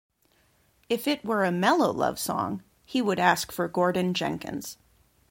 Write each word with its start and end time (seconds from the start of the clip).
If 0.89 1.07
it 1.07 1.23
were 1.23 1.43
a 1.45 1.51
mellow 1.51 1.93
love 1.93 2.17
song, 2.17 2.63
he 2.87 3.03
would 3.03 3.19
ask 3.19 3.51
for 3.51 3.67
Gordon 3.67 4.15
Jenkins. 4.15 4.79